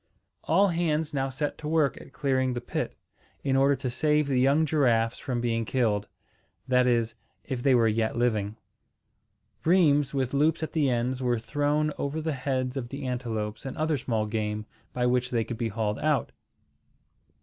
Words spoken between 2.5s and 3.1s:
the pit,